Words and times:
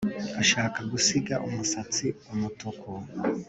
Ashaka 0.41 0.79
gusiga 0.91 1.35
umusatsi 1.47 2.05
umutuku 2.31 2.89